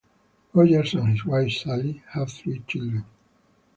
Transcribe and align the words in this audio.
Rogers 0.53 0.95
and 0.95 1.09
his 1.09 1.25
wife 1.25 1.51
Sally 1.51 2.01
have 2.13 2.31
three 2.31 2.63
children. 2.67 3.05